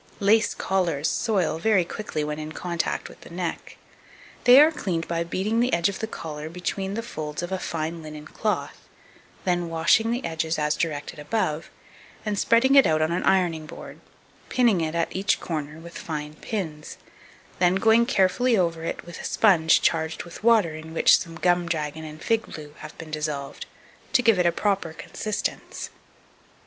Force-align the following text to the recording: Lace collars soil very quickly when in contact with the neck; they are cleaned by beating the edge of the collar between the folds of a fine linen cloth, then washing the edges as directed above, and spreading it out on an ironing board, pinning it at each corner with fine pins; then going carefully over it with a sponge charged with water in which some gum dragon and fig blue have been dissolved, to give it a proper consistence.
Lace 0.19 0.55
collars 0.55 1.07
soil 1.07 1.59
very 1.59 1.85
quickly 1.85 2.23
when 2.23 2.39
in 2.39 2.53
contact 2.53 3.07
with 3.07 3.21
the 3.21 3.29
neck; 3.29 3.77
they 4.45 4.59
are 4.59 4.71
cleaned 4.71 5.07
by 5.07 5.23
beating 5.23 5.59
the 5.59 5.73
edge 5.73 5.89
of 5.89 5.99
the 5.99 6.07
collar 6.07 6.49
between 6.49 6.95
the 6.95 7.03
folds 7.03 7.43
of 7.43 7.51
a 7.51 7.59
fine 7.59 8.01
linen 8.01 8.25
cloth, 8.25 8.89
then 9.45 9.69
washing 9.69 10.09
the 10.09 10.25
edges 10.25 10.57
as 10.57 10.75
directed 10.75 11.19
above, 11.19 11.69
and 12.25 12.39
spreading 12.39 12.73
it 12.73 12.87
out 12.87 12.99
on 12.99 13.11
an 13.11 13.21
ironing 13.25 13.67
board, 13.67 13.99
pinning 14.49 14.81
it 14.81 14.95
at 14.95 15.15
each 15.15 15.39
corner 15.39 15.77
with 15.79 15.95
fine 15.99 16.33
pins; 16.33 16.97
then 17.59 17.75
going 17.75 18.07
carefully 18.07 18.57
over 18.57 18.83
it 18.83 19.05
with 19.05 19.19
a 19.19 19.23
sponge 19.23 19.83
charged 19.83 20.23
with 20.23 20.43
water 20.43 20.73
in 20.73 20.95
which 20.95 21.19
some 21.19 21.35
gum 21.35 21.69
dragon 21.69 22.03
and 22.03 22.23
fig 22.23 22.47
blue 22.47 22.73
have 22.79 22.97
been 22.97 23.11
dissolved, 23.11 23.67
to 24.13 24.23
give 24.23 24.39
it 24.39 24.47
a 24.47 24.51
proper 24.51 24.93
consistence. 24.93 25.91